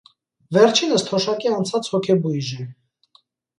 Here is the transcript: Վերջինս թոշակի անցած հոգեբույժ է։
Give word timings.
Վերջինս 0.55 1.05
թոշակի 1.09 1.53
անցած 1.59 1.93
հոգեբույժ 1.93 2.51
է։ 2.67 2.69